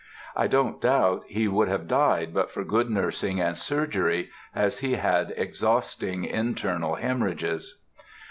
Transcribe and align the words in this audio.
I 0.35 0.47
don't 0.47 0.81
doubt 0.81 1.25
he 1.27 1.47
would 1.47 1.67
have 1.67 1.87
died 1.87 2.33
but 2.33 2.49
for 2.49 2.63
good 2.63 2.89
nursing 2.89 3.39
and 3.39 3.55
surgery, 3.55 4.31
as 4.55 4.79
he 4.79 4.93
had 4.95 5.31
exhausting 5.37 6.25
internal 6.25 6.95
hemorrhages. 6.95 7.77